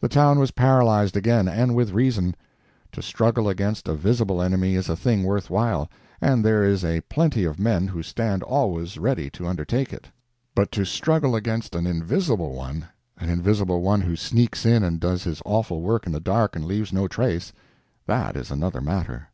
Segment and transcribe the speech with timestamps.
[0.00, 2.34] The town was paralyzed again, and with reason.
[2.92, 7.02] To struggle against a visible enemy is a thing worth while, and there is a
[7.10, 10.08] plenty of men who stand always ready to undertake it;
[10.54, 15.42] but to struggle against an invisible one—an invisible one who sneaks in and does his
[15.44, 19.28] awful work in the dark and leaves no trace—that is another matter.